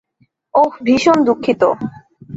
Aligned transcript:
ওহ, 0.53 0.71
ভীষণ 0.85 1.17
দুঃখিত। 1.27 1.61